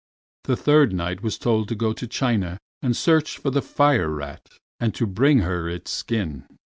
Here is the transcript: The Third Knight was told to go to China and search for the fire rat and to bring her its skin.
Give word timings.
The 0.45 0.57
Third 0.57 0.93
Knight 0.93 1.21
was 1.21 1.37
told 1.37 1.67
to 1.67 1.75
go 1.75 1.93
to 1.93 2.07
China 2.07 2.57
and 2.81 2.97
search 2.97 3.37
for 3.37 3.51
the 3.51 3.61
fire 3.61 4.09
rat 4.09 4.49
and 4.79 4.95
to 4.95 5.05
bring 5.05 5.41
her 5.41 5.69
its 5.69 5.91
skin. 5.91 6.47